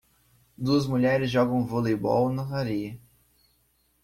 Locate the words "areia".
2.57-2.99